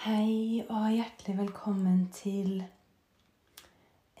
Hei 0.00 0.64
og 0.64 0.94
hjertelig 0.94 1.34
velkommen 1.36 2.06
til 2.16 2.62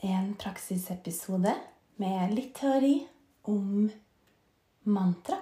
en 0.04 0.26
praksisepisode 0.36 1.54
med 2.02 2.34
litt 2.36 2.50
teori 2.58 3.08
om 3.48 3.88
mantra. 4.92 5.38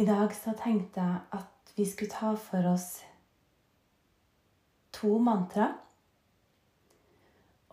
I 0.00 0.04
dag 0.08 0.32
så 0.32 0.56
tenkte 0.62 1.04
jeg 1.04 1.20
at 1.36 1.74
vi 1.76 1.84
skulle 1.90 2.16
ta 2.16 2.32
for 2.46 2.64
oss 2.70 3.04
to 4.96 5.20
mantra. 5.20 5.68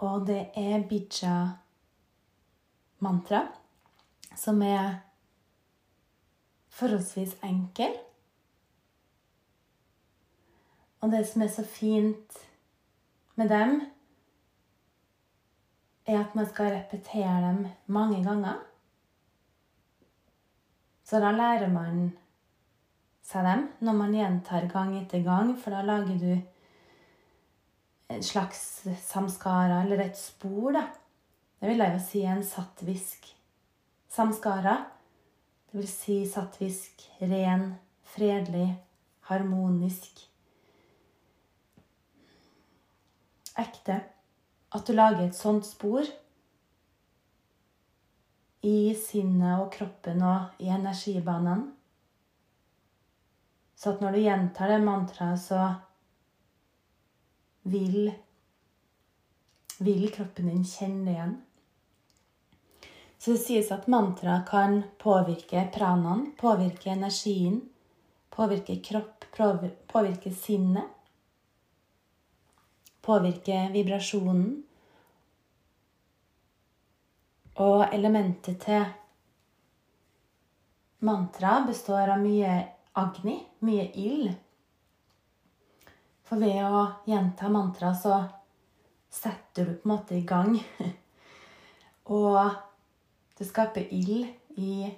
Og 0.04 0.28
det 0.28 0.52
er 0.60 0.84
bija-mantra, 0.92 1.82
som 4.36 4.62
er 4.68 5.00
forholdsvis 6.76 7.40
enkel. 7.54 8.09
Og 11.00 11.12
det 11.12 11.24
som 11.28 11.42
er 11.42 11.52
så 11.54 11.64
fint 11.64 12.40
med 13.40 13.50
dem, 13.50 13.82
er 16.10 16.20
at 16.20 16.36
man 16.36 16.48
skal 16.50 16.74
repetere 16.74 17.42
dem 17.46 17.68
mange 17.88 18.24
ganger. 18.26 18.58
Så 21.06 21.22
da 21.22 21.32
lærer 21.32 21.70
man 21.72 22.10
seg 23.26 23.46
dem 23.46 23.68
når 23.86 23.98
man 23.98 24.16
gjentar 24.18 24.68
gang 24.72 24.96
etter 25.00 25.24
gang, 25.24 25.54
for 25.58 25.74
da 25.74 25.84
lager 25.86 26.18
du 26.20 26.32
en 28.10 28.24
slags 28.26 28.88
samskara, 29.06 29.84
eller 29.84 30.02
et 30.04 30.18
spor, 30.18 30.74
da. 30.74 30.88
Det 31.60 31.70
vil 31.70 31.84
jeg 31.84 31.94
jo 31.94 32.00
si 32.02 32.24
en 32.26 32.44
sattvisk 32.44 33.28
samskara. 34.10 34.78
Det 35.70 35.78
vil 35.78 35.92
si 35.92 36.18
sattvisk, 36.26 37.04
ren, 37.22 37.76
fredelig, 38.16 38.72
harmonisk 39.30 40.29
ekte 43.60 44.00
at 44.76 44.86
du 44.86 44.94
lager 44.94 45.26
et 45.26 45.38
sånt 45.38 45.66
spor 45.66 46.06
i 48.66 48.94
sinnet 49.00 49.62
og 49.64 49.70
kroppen 49.74 50.24
og 50.26 50.62
i 50.64 50.70
energibanene. 50.74 51.72
Så 53.80 53.94
at 53.94 54.02
når 54.04 54.16
du 54.16 54.20
gjentar 54.26 54.74
det 54.74 54.80
mantraet, 54.84 55.40
så 55.40 55.62
vil, 57.72 58.10
vil 59.80 60.10
kroppen 60.12 60.52
din 60.52 60.66
kjenne 60.68 61.06
det 61.08 61.14
igjen. 61.16 61.38
Så 63.20 63.36
det 63.36 63.44
sies 63.44 63.72
at 63.76 63.88
mantra 63.92 64.42
kan 64.48 64.82
påvirke 65.00 65.66
pranaen, 65.76 66.30
påvirke 66.40 66.92
energien, 66.92 67.62
påvirke 68.32 68.78
kropp, 68.84 69.26
påvirke 69.36 70.32
sinnet 70.36 70.99
påvirke 73.10 73.70
vibrasjonen. 73.74 74.50
Og 77.60 77.82
elementet 77.94 78.62
til 78.64 78.86
mantra 81.04 81.60
består 81.68 82.14
av 82.14 82.22
mye 82.22 82.54
agni, 83.00 83.40
mye 83.66 83.90
ild. 83.98 84.30
For 86.30 86.38
ved 86.38 86.62
å 86.62 86.86
gjenta 87.10 87.50
mantra 87.50 87.92
så 87.98 88.22
setter 89.10 89.66
du 89.66 89.76
på 89.80 89.90
en 89.90 89.94
måte 89.96 90.18
i 90.20 90.26
gang. 90.30 90.54
Og 92.20 92.38
det 93.40 93.48
skaper 93.50 93.90
ild 93.96 94.30
i 94.60 94.92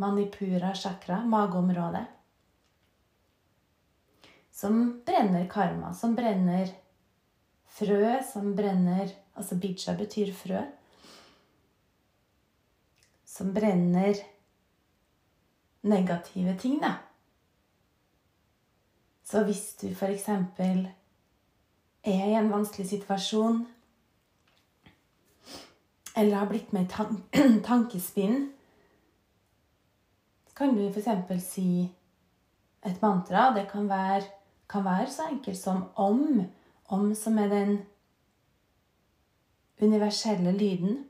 manipura 0.00 0.74
chakra, 0.74 1.20
mageområdet. 1.24 2.06
Som 4.50 5.02
brenner 5.06 5.46
karma, 5.48 5.94
som 5.94 6.14
brenner 6.18 6.68
frø 7.78 8.18
som 8.32 8.54
brenner 8.56 9.10
Altså 9.40 9.56
bija 9.56 9.94
betyr 9.96 10.32
frø. 10.36 10.58
Som 13.24 13.54
brenner 13.54 14.18
negative 15.82 16.56
ting, 16.60 16.80
da. 16.82 16.98
Så 19.24 19.44
hvis 19.46 19.76
du 19.80 19.86
f.eks. 19.94 20.28
er 20.28 20.90
i 22.04 22.34
en 22.34 22.50
vanskelig 22.52 22.88
situasjon 22.90 23.62
eller 26.16 26.36
har 26.36 26.48
blitt 26.50 26.72
med 26.72 26.84
i 26.84 26.90
tan 26.90 27.22
tankespinn, 27.68 28.50
kan 30.56 30.74
du 30.76 30.88
f.eks. 30.90 31.44
si 31.46 31.88
et 32.84 33.02
mantra. 33.02 33.54
Det 33.54 33.68
kan 33.70 33.88
være, 33.88 34.26
kan 34.68 34.84
være 34.84 35.10
så 35.10 35.30
enkelt 35.30 35.58
som 35.58 35.84
om 35.94 36.42
om 36.90 37.14
som 37.14 37.38
er 37.38 37.48
den 37.48 37.78
universelle 39.80 40.52
lyden. 40.52 41.04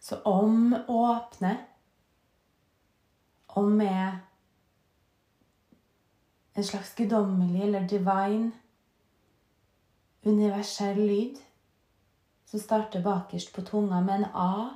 Så 0.00 0.18
om 0.24 0.74
åpner. 0.88 1.56
Om 3.48 3.80
er 3.80 4.18
en 6.56 6.64
slags 6.64 6.94
guddommelig 6.96 7.62
eller 7.62 7.88
divine 7.88 8.52
universell 10.24 10.98
lyd 10.98 11.40
som 12.46 12.60
starter 12.60 13.02
bakerst 13.02 13.54
på 13.54 13.62
tunga 13.62 14.00
med 14.00 14.14
en 14.14 14.24
A. 14.34 14.68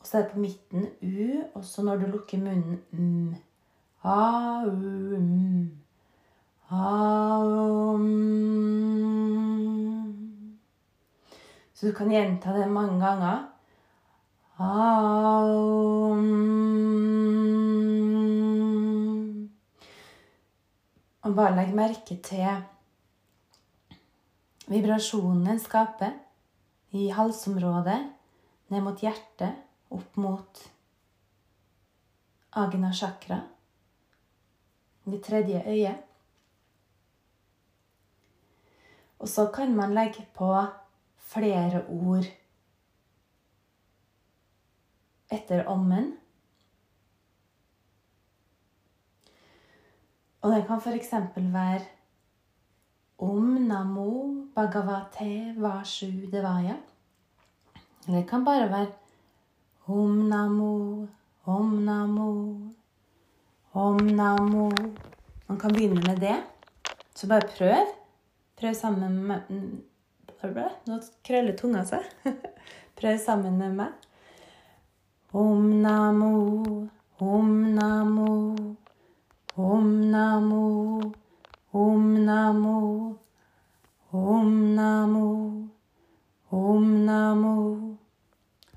Og 0.00 0.06
så 0.06 0.18
er 0.18 0.22
det 0.22 0.32
på 0.32 0.38
midten 0.38 0.86
U, 1.02 1.42
og 1.54 1.64
så 1.64 1.82
når 1.82 1.96
du 1.96 2.06
lukker 2.06 2.38
munnen 2.38 2.82
M. 2.92 3.34
A, 4.02 4.64
U, 4.66 5.16
M. 5.16 5.85
Aum. 6.68 8.06
Så 11.74 11.86
du 11.86 11.92
kan 11.94 12.10
gjenta 12.10 12.52
det 12.52 12.66
mange 12.66 12.98
ganger. 12.98 13.44
Aum. 14.58 16.26
Og 21.22 21.34
bare 21.34 21.56
legg 21.56 21.74
merke 21.74 22.16
til 22.22 22.62
vibrasjonen 24.66 25.44
den 25.46 25.60
skaper 25.62 26.14
i 26.96 27.08
halsområdet, 27.14 27.98
ned 28.72 28.82
mot 28.82 29.02
hjertet, 29.02 29.54
opp 29.94 30.16
mot 30.18 30.62
agna 32.56 32.90
chakra, 32.94 33.40
det 35.06 35.22
tredje 35.22 35.62
øyet. 35.66 36.05
Og 39.26 39.30
så 39.30 39.46
kan 39.50 39.72
man 39.74 39.94
legge 39.94 40.22
på 40.38 40.46
flere 41.18 41.80
ord 41.88 42.28
etter 45.34 45.64
ommen. 45.66 46.12
Og 50.42 50.52
det 50.52 50.60
kan 50.68 50.78
f.eks. 50.78 51.10
være 51.36 51.80
Om 53.18 53.42
namo 53.66 54.06
bhagavate 54.54 55.54
vashu 55.58 56.30
devaya. 56.30 56.78
Eller 58.06 58.20
det 58.20 58.28
kan 58.30 58.44
bare 58.44 58.70
være 58.70 58.92
Om 59.86 60.10
namo, 60.30 61.06
om 61.44 61.66
namo, 61.66 62.30
om 63.72 63.96
namo. 64.06 64.70
Man 65.48 65.58
kan 65.58 65.72
begynne 65.72 66.02
med 66.06 66.16
det. 66.16 66.42
Så 67.14 67.28
bare 67.28 67.40
prøv. 67.58 67.95
Prøv 68.56 68.74
sammen 68.74 69.16
med 69.28 69.40
Nå 70.86 70.96
krøller 71.24 71.56
tunga 71.58 71.82
seg. 71.84 72.04
Prøv 72.96 73.18
sammen 73.20 73.58
med 73.60 73.74
meg. 73.76 74.06
Om 75.36 75.66
namo, 75.82 76.30
om 77.20 77.50
namo, 77.74 78.30
om 79.56 79.90
namo, 80.14 80.62
om 81.72 82.14
namo, 82.24 82.78
om 84.12 84.56
namo, 84.78 85.26
om 86.50 86.88
namo, 87.04 87.56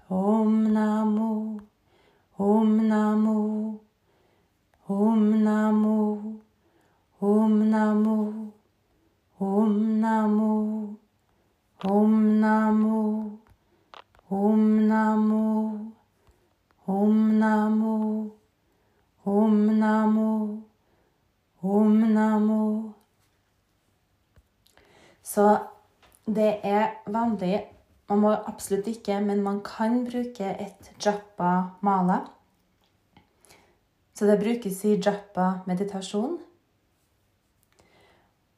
om 0.10 0.62
namo, 0.74 1.32
om 2.52 2.78
namo, 2.92 3.40
om 5.00 5.25
namo, 5.48 5.98
om 7.22 7.60
namo. 7.70 8.20
Om 9.39 10.00
namo, 10.01 10.95
om 11.83 12.39
namo, 12.39 13.39
om 14.27 14.88
namo, 14.88 15.91
om 16.86 17.39
namo, 17.39 18.31
om 19.24 19.80
namo, 19.80 20.63
om 21.62 22.13
namo. 22.13 22.94
Så 25.24 25.57
det 26.25 26.59
er 26.63 26.88
vanlig 27.07 27.68
Man 28.09 28.24
må 28.24 28.31
absolutt 28.33 28.88
ikke, 28.89 29.19
men 29.21 29.44
man 29.45 29.59
kan 29.62 30.00
bruke 30.07 30.47
et 30.57 30.88
japa 31.06 31.77
mala. 31.86 32.24
Så 34.18 34.25
det 34.25 34.39
brukes 34.41 34.80
i 34.86 34.95
japa-meditasjon. 34.97 36.39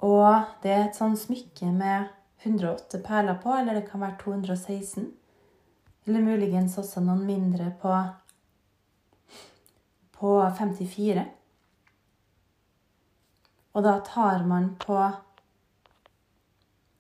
Og 0.01 0.56
det 0.63 0.71
er 0.74 0.83
et 0.88 0.98
sånn 0.98 1.18
smykke 1.18 1.69
med 1.75 2.09
108 2.42 3.01
perler 3.06 3.38
på, 3.42 3.53
eller 3.53 3.77
det 3.77 3.86
kan 3.89 4.01
være 4.01 4.18
216. 4.24 5.12
Eller 6.07 6.25
muligens 6.25 6.77
også 6.81 7.03
noen 7.06 7.21
mindre 7.27 7.69
på, 7.81 7.94
på 10.18 10.31
54. 10.57 11.27
Og 13.74 13.86
da 13.86 14.00
tar 14.06 14.42
man 14.50 14.74
på 14.81 14.98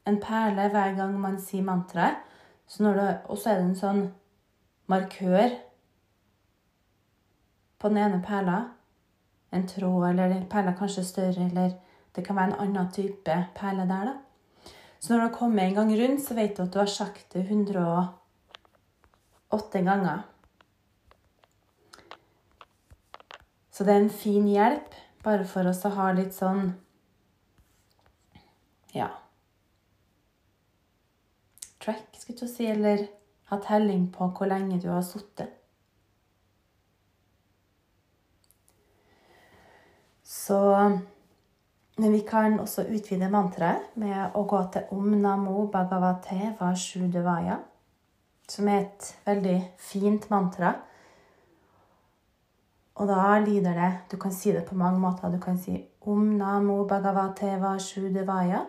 en 0.07 0.19
perle 0.21 0.69
hver 0.69 0.93
gang 0.97 1.17
man 1.19 1.39
sier 1.41 1.65
mantraet. 1.65 2.21
Og 2.79 3.37
så 3.37 3.49
er 3.51 3.57
det 3.57 3.65
en 3.65 3.75
sånn 3.75 4.03
markør 4.91 5.57
på 7.81 7.89
den 7.89 7.99
ene 8.05 8.21
perla. 8.23 8.59
En 9.51 9.65
tråd, 9.67 10.13
eller 10.13 10.45
perla 10.47 10.71
kanskje 10.77 11.03
større, 11.03 11.49
eller 11.49 11.73
det 12.15 12.25
kan 12.25 12.35
være 12.35 12.47
en 12.51 12.59
annen 12.65 12.91
type 12.91 13.47
perle 13.55 13.89
der, 13.89 14.05
da. 14.11 14.15
Så 14.99 15.13
når 15.13 15.19
du 15.19 15.25
har 15.25 15.37
kommet 15.37 15.63
en 15.63 15.75
gang 15.75 15.91
rundt, 15.97 16.25
så 16.25 16.33
vet 16.37 16.57
du 16.57 16.63
at 16.63 16.73
du 16.73 16.79
har 16.79 16.91
sagt 16.91 17.33
det 17.33 17.49
108 17.49 19.81
ganger. 19.81 20.19
Så 23.71 23.83
det 23.83 23.93
er 23.93 23.99
en 24.03 24.13
fin 24.13 24.47
hjelp, 24.47 24.95
bare 25.23 25.45
for 25.47 25.67
oss 25.69 25.85
å 25.85 25.89
ha 25.95 26.11
litt 26.17 26.33
sånn 26.35 26.73
Ja 28.93 29.09
Track, 31.81 32.17
skulle 32.19 32.45
jeg 32.45 32.51
si, 32.51 32.65
eller 32.69 33.07
ha 33.49 33.57
telling 33.63 34.13
på 34.13 34.27
hvor 34.37 34.47
lenge 34.51 34.81
du 34.83 34.89
har 34.91 35.01
sittet. 35.01 35.49
Så 40.21 40.59
Men 42.01 42.11
vi 42.11 42.19
kan 42.25 42.59
også 42.59 42.87
utvide 42.89 43.27
mantraet 43.29 43.91
med 44.01 44.33
å 44.33 44.41
gå 44.49 44.59
til 44.73 44.87
Om 44.95 45.11
Namo 45.21 45.67
Bhagavate 45.69 46.55
Vashudevaya, 46.57 47.59
som 48.49 48.69
er 48.71 48.79
et 48.79 49.09
veldig 49.27 49.57
fint 49.77 50.25
mantra. 50.31 50.71
Og 52.97 53.05
da 53.07 53.37
lyder 53.43 53.77
det 53.77 53.91
Du 54.09 54.17
kan 54.17 54.33
si 54.33 54.49
det 54.51 54.63
på 54.65 54.75
mange 54.75 54.97
måter. 54.99 55.29
Du 55.29 55.37
kan 55.39 55.59
si 55.61 55.77
Om 56.01 56.23
Namo 56.39 56.79
Bhagavate 56.89 57.59
Vashudevaya. 57.61 58.63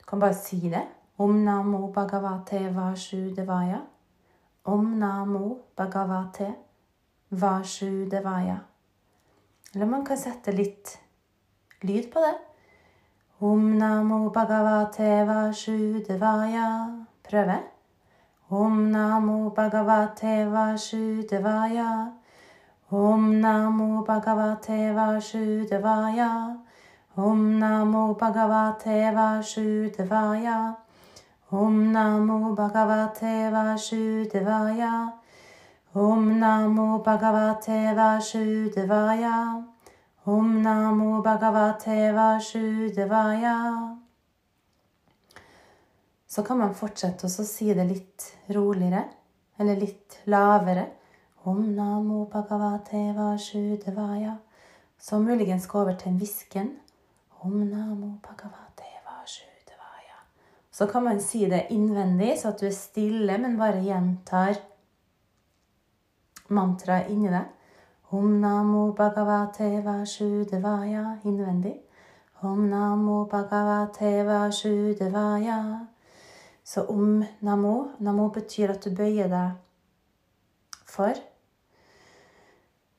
Du 0.00 0.04
kan 0.10 0.18
bare 0.18 0.34
si 0.34 0.58
det. 0.58 0.82
Om 1.18 1.44
Namo 1.44 1.92
Bhagavate 1.92 2.74
Vashudevaya. 2.74 3.78
Om 4.64 4.98
Namo 4.98 5.58
Bhagavate 5.76 6.54
Vashudevaya. 7.30 8.58
Eller 9.74 9.86
man 9.86 10.04
kan 10.04 10.18
sette 10.18 10.52
litt 10.52 10.98
lyd 11.86 12.10
på 12.10 12.26
det. 12.26 12.47
Om 13.40 13.78
Namo 13.78 14.32
Bhagavate 14.32 15.24
vasudevaya. 15.24 16.90
Prøve. 17.22 17.58
Om 18.50 18.90
Namo 18.90 19.54
Bhagavate 19.54 20.50
vasudevaya. 20.50 22.10
Om 22.90 23.40
Namo 23.40 24.04
Bhagavate 24.04 24.92
vasudevaya. 24.92 26.56
Om 27.16 27.58
Namo 27.60 28.18
Bhagavate 28.18 29.14
vasudevaya. 29.14 30.76
Om 31.52 31.92
Namo 31.92 32.56
Bhagavate 32.56 33.50
vasudevaya. 33.52 35.12
Om 35.94 36.38
Namo 36.40 37.02
Bhagavate 37.04 37.94
Vashudevaya. 37.94 39.77
Om 40.28 40.62
Namo 40.62 41.22
Bhagavate 41.22 42.12
vasudevaya. 42.12 43.98
Så 46.26 46.42
kan 46.42 46.58
man 46.58 46.74
fortsette 46.76 47.24
å 47.24 47.46
si 47.48 47.70
det 47.72 47.86
litt 47.88 48.26
roligere, 48.52 49.06
eller 49.56 49.80
litt 49.80 50.18
lavere. 50.28 50.84
Om 51.48 51.62
Namo 51.78 52.26
Bhagavate 52.28 53.06
vasudevaya. 53.16 54.36
Så 55.00 55.16
muligens 55.24 55.64
gå 55.66 55.80
over 55.80 55.96
til 55.96 56.12
en 56.12 56.20
hvisken. 56.20 56.74
Om 57.40 57.62
Namo 57.70 58.18
Bhagavate 58.20 58.92
vasudevaya. 59.08 60.20
Så 60.70 60.92
kan 60.92 61.08
man 61.08 61.24
si 61.24 61.46
det 61.48 61.70
innvendig, 61.72 62.34
så 62.36 62.52
at 62.52 62.60
du 62.60 62.68
er 62.68 62.76
stille, 62.76 63.40
men 63.40 63.56
bare 63.56 63.80
gjentar 63.80 64.60
mantraet 66.52 67.08
inni 67.16 67.32
deg. 67.32 67.54
Om 68.10 68.40
Namo 68.40 68.92
Bhagavate 68.92 69.82
vasudevaya 69.84 71.18
innvendig. 71.24 71.74
Om 72.40 72.68
Namo 72.70 73.24
Bhagavate 73.24 74.24
vasudevaya. 74.24 75.86
Så 76.64 76.86
om 76.86 77.24
Namo 77.40 77.88
Namo 77.98 78.28
betyr 78.28 78.70
at 78.70 78.84
du 78.84 78.94
bøyer 78.96 79.28
deg 79.28 79.50
for. 80.88 81.20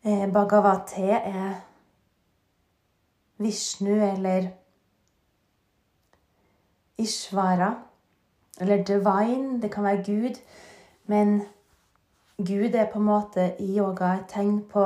Eh, 0.05 0.29
Bhagavate 0.29 1.09
er 1.17 1.53
Vishnu 3.37 3.95
eller 4.13 4.51
Ishvara. 6.97 7.73
Eller 8.61 8.83
divine. 8.83 9.61
Det 9.61 9.71
kan 9.71 9.83
være 9.83 10.03
Gud. 10.03 10.35
Men 11.05 11.41
Gud 12.39 12.75
er 12.75 12.87
på 12.87 12.99
en 12.99 13.05
måte 13.05 13.49
i 13.59 13.65
yoga 13.75 14.13
et 14.15 14.29
tegn 14.31 14.61
på 14.71 14.85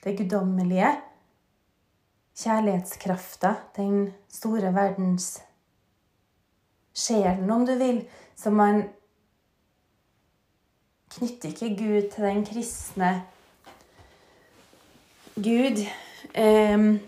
det 0.00 0.14
guddommelige. 0.16 0.94
Kjærlighetskrafta, 2.40 3.50
den 3.76 4.14
store 4.32 4.72
verdens 4.72 5.42
sjelen, 6.96 7.50
om 7.50 7.66
du 7.68 7.74
vil. 7.76 8.00
Så 8.36 8.50
man 8.50 8.86
knytter 11.10 11.52
ikke 11.52 11.76
Gud 11.76 12.10
til 12.14 12.24
den 12.24 12.44
kristne 12.46 13.12
Gud. 15.34 15.84
Um, 16.40 17.00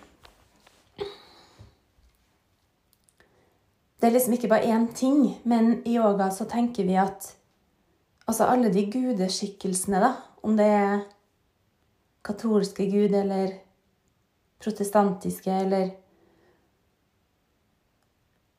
det 4.00 4.08
er 4.08 4.10
liksom 4.10 4.32
ikke 4.32 4.49
bare 4.49 4.76
én 4.76 4.93
ting, 4.94 5.40
men 5.44 5.87
i 5.87 5.96
yoga 5.96 6.31
så 6.31 6.44
tenker 6.44 6.84
vi 6.84 7.00
at 7.00 7.37
Altså 8.27 8.47
alle 8.49 8.71
de 8.73 8.85
gudeskikkelsene, 8.93 10.01
da. 10.03 10.13
Om 10.43 10.57
det 10.59 10.67
er 10.67 11.03
katolske 12.25 12.87
gud 12.91 13.14
eller 13.19 13.57
protestantiske 14.62 15.50
eller 15.50 15.91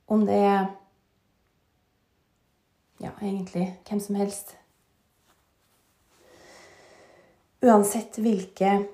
Om 0.08 0.26
det 0.26 0.36
er 0.36 0.66
Ja, 3.04 3.10
egentlig 3.22 3.80
hvem 3.88 4.00
som 4.00 4.16
helst. 4.16 4.54
Uansett 7.64 8.16
hvilke 8.20 8.88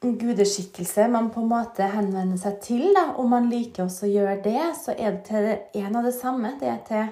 gudeskikkelse 0.00 1.08
man 1.08 1.30
på 1.30 1.40
en 1.40 1.50
måte 1.52 1.86
henvender 1.92 2.40
seg 2.40 2.58
til, 2.64 2.88
da, 2.96 3.04
om 3.20 3.30
man 3.30 3.46
liker 3.50 3.84
også 3.84 4.08
å 4.08 4.10
gjøre 4.10 4.40
det, 4.42 4.64
så 4.80 4.96
er 4.96 5.14
det 5.14 5.22
til 5.28 5.84
en 5.84 5.96
av 6.00 6.08
det 6.08 6.14
samme. 6.16 6.54
Det 6.60 6.68
er 6.68 6.82
til 6.88 7.06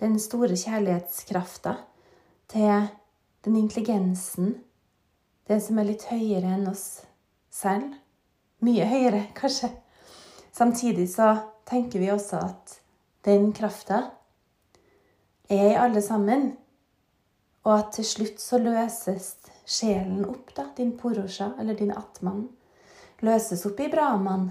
den 0.00 0.18
store 0.20 0.56
kjærlighetskrafta, 0.56 1.76
til 2.52 2.88
den 3.44 3.56
intelligensen, 3.56 4.54
det 5.48 5.60
som 5.64 5.78
er 5.80 5.88
litt 5.88 6.04
høyere 6.10 6.54
enn 6.56 6.68
oss 6.70 7.02
selv. 7.52 7.94
Mye 8.62 8.86
høyere, 8.86 9.26
kanskje. 9.40 9.72
Samtidig 10.52 11.08
så 11.14 11.34
tenker 11.68 12.02
vi 12.02 12.10
også 12.12 12.42
at 12.44 12.78
den 13.24 13.52
krafta 13.56 14.02
er 15.48 15.70
i 15.70 15.78
alle 15.78 16.02
sammen, 16.02 16.52
og 17.62 17.78
at 17.78 17.92
til 17.96 18.06
slutt 18.06 18.40
så 18.42 18.58
løses 18.58 19.36
sjelen 19.68 20.24
opp, 20.26 20.50
da, 20.56 20.66
din 20.76 20.96
porosha, 20.98 21.52
eller 21.60 21.78
din 21.78 21.92
atman, 21.94 22.48
løses 23.22 23.62
opp 23.68 23.80
i 23.80 23.90
brahman, 23.92 24.50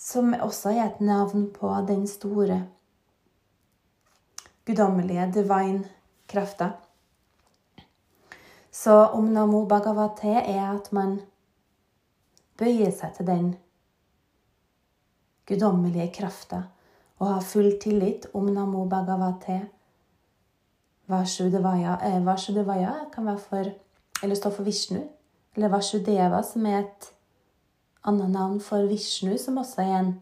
som 0.00 0.32
også 0.32 0.72
er 0.72 0.84
et 0.86 1.00
navn 1.04 1.50
på 1.52 1.72
den 1.88 2.06
store 2.08 2.62
guddommelige, 4.70 5.26
divine 5.34 5.84
krefter. 6.28 6.70
Så 8.70 8.92
om 9.06 9.24
Namo 9.24 9.64
Bhagavate 9.66 10.30
er 10.46 10.68
at 10.70 10.92
man 10.94 11.18
bøyer 12.58 12.92
seg 12.94 13.16
til 13.16 13.26
den 13.26 13.48
guddommelige 15.48 16.12
krafta 16.14 16.62
og 17.18 17.32
har 17.32 17.44
full 17.44 17.72
tillit 17.82 18.28
om 18.34 18.46
Namo 18.54 18.86
Bhagavate. 18.88 19.60
Vasudevaya, 21.10 21.96
eh, 22.06 23.10
kan 23.12 23.26
være 23.26 23.38
for 23.38 23.64
Eller 24.22 24.36
stå 24.36 24.50
for 24.50 24.62
Vishnu. 24.62 25.00
Eller 25.56 25.68
Vasudeva, 25.68 26.42
som 26.42 26.66
er 26.66 26.78
et 26.78 27.12
annet 28.04 28.30
navn 28.30 28.60
for 28.60 28.86
Vishnu, 28.86 29.38
som 29.38 29.56
også 29.58 29.82
er 29.82 29.98
en, 29.98 30.20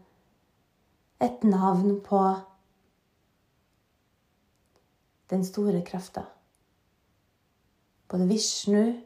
et 1.21 1.43
navn 1.43 2.01
på 2.01 2.35
den 5.29 5.45
store 5.45 5.81
krafta. 5.85 6.25
både 8.09 8.25
Vishnu, 8.25 9.01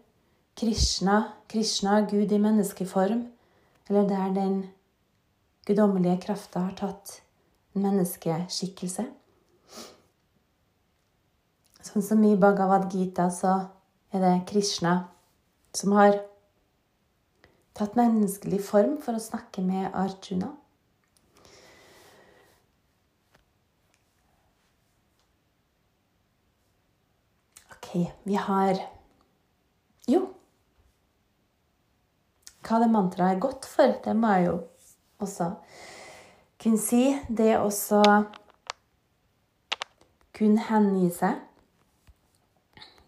Krishna, 0.55 1.33
Krishna, 1.47 2.01
Gud 2.01 2.31
i 2.31 2.39
menneskeform, 2.39 3.27
eller 3.89 4.07
der 4.07 4.33
den 4.33 4.65
guddommelige 5.65 6.21
krafta 6.21 6.59
har 6.59 6.75
tatt 6.77 7.21
en 7.75 7.83
menneskeskikkelse. 7.83 9.05
Sånn 11.83 12.05
som 12.05 12.23
i 12.23 12.35
Bhagavad 12.39 12.87
Gita 12.93 13.27
så 13.33 13.57
er 14.13 14.23
det 14.23 14.35
Krishna 14.47 14.95
som 15.75 15.97
har 15.97 16.15
tatt 17.75 17.97
menneskelig 17.99 18.61
form 18.63 18.99
for 19.03 19.17
å 19.17 19.23
snakke 19.23 19.65
med 19.65 19.89
Arjuna. 19.91 20.53
Vi 28.23 28.35
har 28.35 28.79
Jo. 30.09 30.25
Hva 32.63 32.79
det 32.81 32.89
mantraet 32.91 33.35
er 33.35 33.41
godt 33.43 33.65
for, 33.67 33.91
det 34.03 34.15
må 34.15 34.31
jeg 34.35 34.45
jo 34.47 34.55
også 35.23 35.49
kunne 36.63 36.79
si. 36.79 37.03
Det 37.27 37.55
å 37.59 37.69
kunne 40.33 40.67
hengi 40.67 41.09
seg 41.13 41.39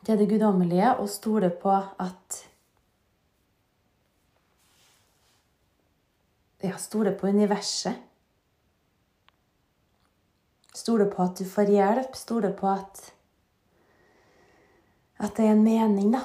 til 0.06 0.20
det 0.22 0.28
guddommelige 0.30 0.92
og 1.00 1.10
stole 1.10 1.50
på 1.50 1.74
at 1.74 2.44
Ja, 6.66 6.80
stole 6.82 7.12
på 7.14 7.28
universet. 7.30 8.00
Stole 10.74 11.06
på 11.12 11.22
at 11.22 11.38
du 11.38 11.46
får 11.46 11.70
hjelp. 11.70 12.16
Stole 12.18 12.50
på 12.58 12.72
at 12.72 13.04
at 15.20 15.38
det 15.38 15.46
er 15.46 15.56
en 15.56 15.64
mening, 15.64 16.14
da. 16.14 16.22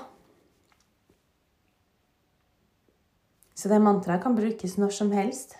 Så 3.54 3.68
det 3.68 3.80
mantraet 3.82 4.23
kan 4.23 4.37
brukes 4.37 4.78
når 4.80 4.94
som 4.97 5.11
helst. 5.12 5.56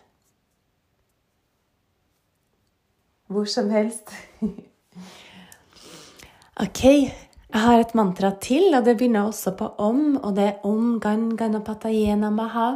Hvor 3.31 3.45
som 3.45 3.71
helst. 3.71 4.11
ok, 6.65 6.85
jeg 6.85 7.61
har 7.61 7.81
et 7.81 7.95
mantra 7.95 8.33
til, 8.43 8.75
og 8.75 8.85
det 8.85 8.97
begynner 8.97 9.29
også 9.29 9.53
på 9.59 9.69
om, 9.79 10.17
og 10.17 10.37
det 10.37 10.47
er 10.49 10.67
om 10.67 11.01
gan 11.01 11.37
ganapatayena 11.37 12.31
maha. 12.31 12.71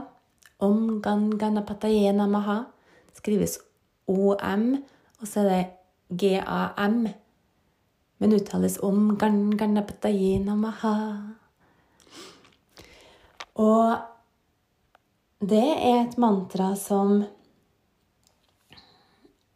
Om 0.61 1.01
gan 1.03 1.31
ganapatayena 1.39 2.27
maha. 2.31 2.61
Det 3.09 3.23
skrives 3.23 3.59
OM, 4.07 4.77
og 5.21 5.27
så 5.27 5.41
er 5.41 5.51
det 5.51 5.67
GAM 6.21 7.09
men 8.19 8.33
uttales 8.33 8.79
om 8.83 9.17
namaha. 10.45 10.97
Og 13.55 13.97
det 15.41 15.65
er 15.65 16.05
et 16.05 16.19
mantra 16.19 16.75
som 16.77 17.25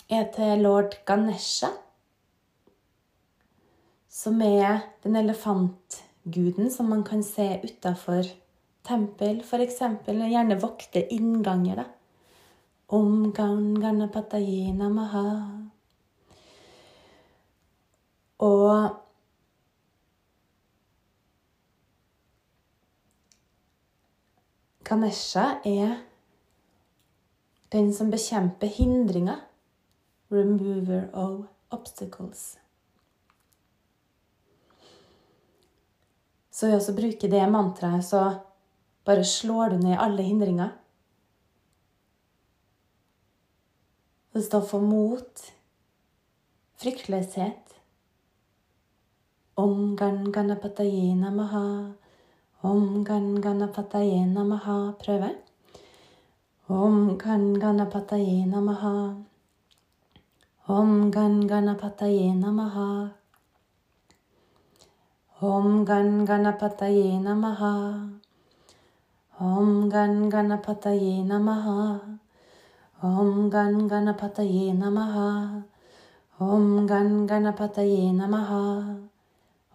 er 0.08 0.26
til 0.34 0.62
lord 0.62 0.98
Ganesha, 1.06 1.70
som 4.08 4.40
er 4.42 4.80
den 5.02 5.16
elefantguden 5.16 6.70
som 6.70 6.90
man 6.90 7.04
kan 7.04 7.22
se 7.22 7.60
utafor 7.64 8.26
tempel, 8.88 9.42
f.eks. 9.42 9.80
Gjerne 10.06 10.60
vokte 10.60 11.04
innganger, 11.14 11.82
da. 11.82 11.84
Om 12.88 13.32
Ganganapatayena 13.36 14.88
maha. 14.88 15.24
Og 18.38 18.94
Ganesha 24.88 25.58
er 25.66 25.98
den 27.72 27.90
som 27.94 28.10
bekjemper 28.10 28.70
hindringer. 28.72 29.44
Remover 30.30 31.08
of 31.16 31.46
obstacles. 31.70 32.58
Så 36.52 36.68
ved 36.68 36.88
å 36.90 36.94
bruke 36.96 37.30
det 37.30 37.44
mantraet, 37.48 38.04
så 38.04 38.22
bare 39.06 39.24
slår 39.24 39.72
du 39.72 39.84
ned 39.86 40.00
alle 40.00 40.24
hindringer. 40.26 40.74
Det 44.34 44.42
står 44.44 44.66
for 44.68 44.84
mot, 44.84 45.44
fryktløshet, 46.82 47.67
om 49.58 49.98
gan 49.98 50.30
ganapataye 50.30 51.18
namaha. 51.18 51.90
Om 52.62 53.02
gan 53.02 53.42
ganapataye 53.42 54.22
namaha. 54.34 54.94
Prøve. 55.00 55.30
Om 56.70 57.18
gan 57.18 57.58
ganapataye 57.58 58.46
namaha. 58.46 59.18
Om 60.68 61.10
gan 61.10 61.34
ganapataye 61.50 62.38
namaha. 62.38 63.10
Om 65.42 65.84
gan 65.84 66.22
ganapataye 66.28 67.18
namaha. 67.18 67.74
Om 69.42 69.90
gan 69.90 70.30
ganapataye 70.30 71.26
namaha. 71.26 71.98
Om 73.02 73.50
gan 73.50 73.74
ganapataye 73.90 74.70
namaha. 74.70 75.28
Om 76.38 76.86
gan 76.86 77.26
ganapataye 77.26 78.14
namaha. 78.14 78.64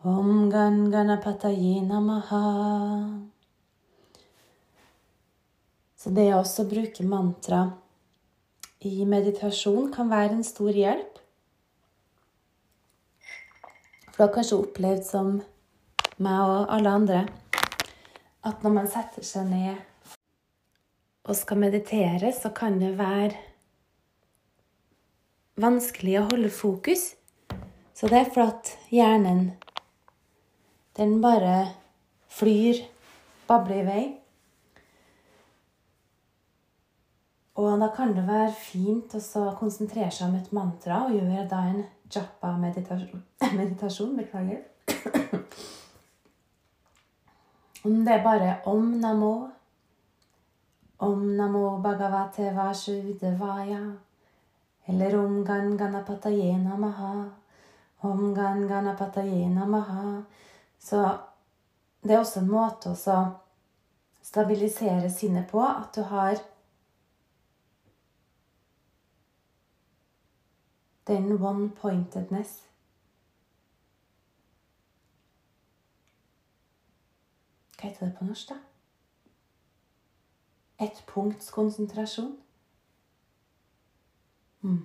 Om 0.05 0.49
Gan 0.51 0.91
Ganapataye 0.91 1.81
Namaha. 1.81 2.39
Så 5.95 6.11
det 6.11 6.25
å 6.33 6.41
også 6.41 6.65
bruke 6.67 7.05
mantra 7.07 7.61
i 8.83 9.05
meditasjon 9.07 9.87
kan 9.95 10.11
være 10.11 10.35
en 10.35 10.43
stor 10.43 10.75
hjelp. 10.75 11.21
For 14.09 14.17
du 14.17 14.25
har 14.25 14.35
kanskje 14.35 14.59
opplevd 14.59 15.07
som 15.07 15.31
meg 16.19 16.51
og 16.51 16.75
alle 16.75 16.97
andre 16.99 17.23
at 18.43 18.59
når 18.59 18.77
man 18.81 18.91
setter 18.91 19.23
seg 19.23 19.47
ned 19.55 20.19
og 21.23 21.35
skal 21.39 21.63
meditere, 21.63 22.35
så 22.35 22.51
kan 22.51 22.75
det 22.83 22.97
være 22.99 23.39
vanskelig 25.55 26.19
å 26.19 26.29
holde 26.33 26.51
fokus. 26.51 27.13
Så 27.95 28.11
det 28.11 28.25
er 28.25 28.33
fordi 28.35 28.97
hjernen 28.99 29.53
den 30.97 31.21
bare 31.21 31.67
flyr, 32.29 32.83
babler 33.47 33.81
i 33.81 33.85
vei. 33.87 34.03
Og 37.61 37.79
da 37.79 37.89
kan 37.93 38.13
det 38.15 38.25
være 38.25 38.53
fint 38.57 39.13
å 39.13 39.43
konsentrere 39.59 40.11
seg 40.11 40.29
om 40.29 40.37
et 40.39 40.53
mantra 40.57 41.03
og 41.05 41.13
gjøre 41.13 41.45
da 41.49 41.59
en 41.69 41.83
japa-meditasjon. 42.13 43.21
Meditasjon, 43.59 44.15
beklager. 44.17 44.63
Om 47.83 48.05
det 48.05 48.13
er 48.13 48.21
bare 48.23 48.51
om 48.71 48.93
namo, 49.01 49.33
om 51.03 51.23
namo 51.35 51.63
bhagavate 51.83 52.53
vasudevaya, 52.55 53.81
eller 54.87 55.17
om 55.19 55.41
gan 55.43 55.75
ganapataye 55.75 56.53
namaha, 56.61 57.25
om 58.07 58.33
gan 58.37 58.63
ganapataye 58.69 59.49
namaha, 59.51 60.23
så 60.83 61.19
det 62.03 62.11
er 62.11 62.19
også 62.19 62.41
en 62.41 62.51
måte 62.51 62.91
å 62.91 63.19
stabilisere 64.23 65.11
sinnet 65.11 65.47
på 65.51 65.61
at 65.63 65.95
du 65.95 66.03
har 66.09 66.41
den 71.07 71.31
one-pointedness. 71.39 72.51
Hva 77.77 77.89
heter 77.89 78.05
det 78.05 78.15
på 78.19 78.27
norsk, 78.27 78.51
da? 78.51 78.59
Ett 80.83 81.03
punkts 81.07 81.51
konsentrasjon. 81.51 82.35
Mm. 84.63 84.83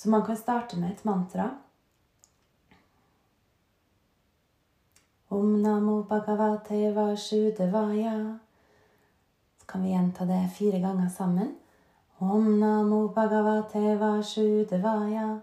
Så 0.00 0.08
man 0.08 0.22
kan 0.26 0.36
starte 0.36 0.76
med 0.78 0.90
et 0.90 1.04
mantra. 1.04 1.50
Om 5.28 5.62
namo 5.62 6.02
bhagavate 6.02 6.92
vasudevaya. 6.92 8.38
Så 9.58 9.66
kan 9.66 9.82
vi 9.82 9.88
gjenta 9.88 10.24
det 10.24 10.50
fire 10.54 10.80
ganger 10.80 11.08
sammen. 11.08 11.54
Om 12.18 12.60
namo 12.60 13.08
bhagavate 13.08 13.96
vasudevaya. 13.96 15.40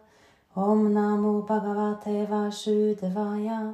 Om 0.54 0.94
namo 0.94 1.42
bhagavate 1.42 2.26
vasudevaya. 2.26 3.74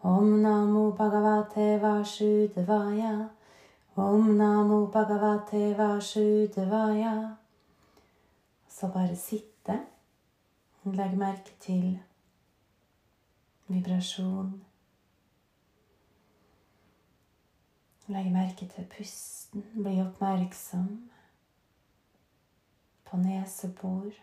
Om 0.00 0.42
namo 0.42 0.90
bhagavate 0.90 1.78
vasudevaya. 1.78 3.28
Om 3.94 4.38
namo 4.38 4.86
bhagavate 4.86 5.74
vasudevaya. 5.74 7.36
Så 8.68 8.86
bare 8.88 9.16
sitte. 9.16 9.80
Legg 10.86 11.16
merke 11.18 11.50
til 11.60 11.98
vibrasjon. 13.66 14.52
Legg 18.06 18.30
merke 18.32 18.68
til 18.70 18.86
pusten. 18.96 19.64
Bli 19.74 19.96
oppmerksom 20.04 21.10
på 23.04 23.16
nesebor. 23.16 24.14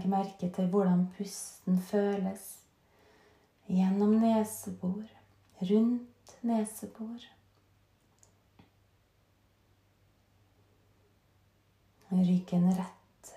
Legg 0.00 0.08
merke 0.08 0.48
til 0.48 0.68
hvordan 0.72 1.02
pusten 1.12 1.76
føles 1.84 2.44
gjennom 3.68 4.14
nesebor, 4.22 5.02
rundt 5.60 6.32
nesebor. 6.40 7.26
Ryggen 12.14 12.64
rett. 12.78 13.34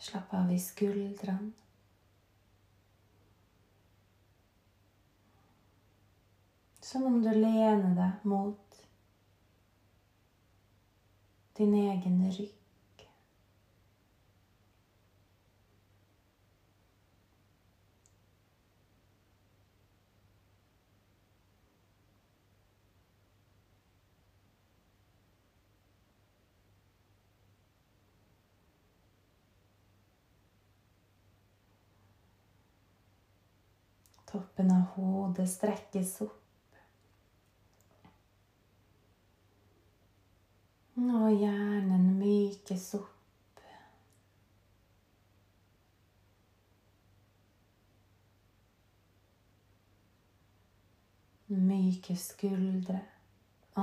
Slapp 0.00 0.32
av 0.40 0.48
i 0.56 0.56
skuldrene. 0.56 1.52
Som 6.80 7.10
om 7.12 7.20
du 7.20 7.28
lener 7.28 7.92
deg 8.00 8.28
mot 8.32 8.84
din 11.60 11.80
egen 11.84 12.22
rygg. 12.30 12.63
Toppen 34.34 34.70
av 34.74 34.80
hodet 34.96 35.44
strekkes 35.46 36.16
opp. 36.24 36.78
Og 40.98 41.28
hjernen 41.38 42.08
mykes 42.18 42.88
opp. 42.98 43.62
Myke 51.54 52.18
skuldre, 52.18 52.98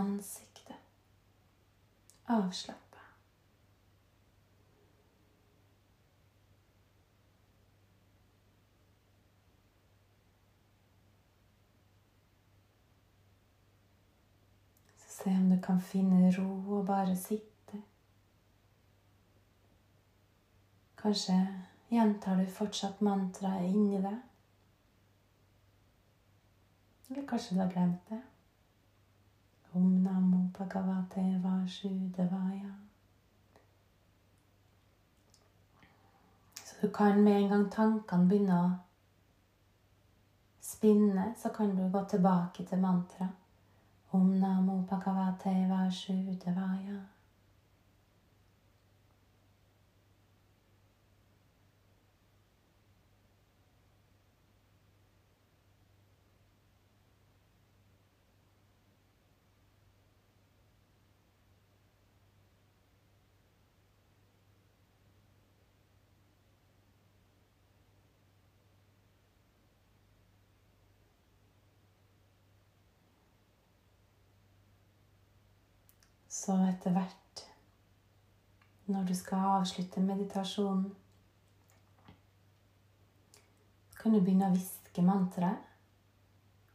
ansiktet. 0.04 0.76
Avslapp. 2.28 2.91
Se 15.24 15.30
om 15.30 15.50
du 15.50 15.62
kan 15.62 15.82
finne 15.82 16.32
ro 16.32 16.78
og 16.78 16.86
bare 16.86 17.16
sitte. 17.16 17.78
Kanskje 20.98 21.36
gjentar 21.92 22.40
du 22.40 22.48
fortsatt 22.50 23.02
mantraet 23.06 23.68
inni 23.70 24.00
deg. 24.02 24.18
Eller 27.10 27.28
kanskje 27.28 27.56
du 27.56 27.62
har 27.62 27.70
glemt 27.70 28.10
det. 28.10 28.22
Om 29.74 29.92
namo 30.04 30.40
bhagavate 30.58 31.26
vasudevaya. 31.44 32.72
Så 36.64 36.76
du 36.82 36.90
kan 36.94 37.22
med 37.24 37.44
en 37.44 37.50
gang 37.50 37.68
tankene 37.72 38.28
begynner 38.28 38.64
å 38.64 38.72
spinne, 40.62 41.34
så 41.38 41.54
kan 41.54 41.76
du 41.76 41.86
gå 41.92 42.04
tilbake 42.10 42.66
til 42.66 42.82
mantraet. 42.82 43.41
Om 44.14 44.40
namo 44.40 44.86
bhagavate 44.90 45.68
vasudevaya. 45.70 47.21
Så 76.42 76.56
etter 76.66 76.90
hvert, 76.92 77.42
når 78.86 79.04
du 79.06 79.16
skal 79.16 79.44
avslutte 79.46 80.02
meditasjonen, 80.02 80.88
kan 84.00 84.16
du 84.16 84.18
begynne 84.24 84.48
å 84.50 84.56
hviske 84.56 85.04
mantraet. 85.06 85.68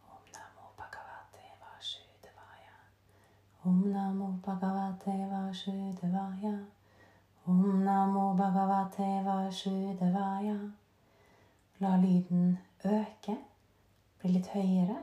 Om 0.07 0.31
namo 0.37 0.71
bhagavate 0.79 1.43
vasudevaya. 1.65 2.77
Om 3.67 3.83
namo 3.97 4.31
bhagavate 4.47 5.17
vasudevaya. 5.35 6.55
Om 7.51 7.67
namo 7.91 8.29
bhagavate 8.39 9.11
vasudevaya. 9.27 10.57
La 11.83 11.97
lyden 12.07 12.59
øke, 12.85 13.41
bli 14.23 14.39
litt 14.39 14.55
høyere. 14.55 15.03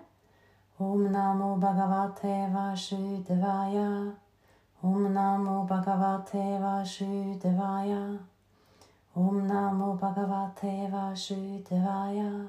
Om 0.80 1.10
namo 1.20 1.56
bhagavate 1.60 2.38
vasudevaya. 2.56 3.90
Om 4.84 5.14
namo 5.14 5.64
bhagavate 5.64 6.60
vasudevaya. 6.60 8.18
Om 9.16 9.48
namo 9.48 9.94
bhagavate 9.96 10.92
vasudevaya. 10.92 12.48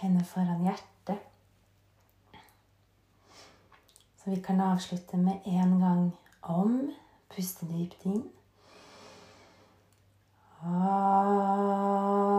Hender 0.00 0.24
foran 0.24 0.64
hjertet. 0.64 1.22
Så 4.16 4.30
vi 4.30 4.42
kan 4.42 4.60
avslutte 4.60 5.16
med 5.16 5.38
en 5.44 5.80
gang 5.80 6.12
om. 6.40 6.92
Puste 7.28 7.66
dypt 7.66 8.04
inn. 8.04 8.24
Namaste. 10.64 12.33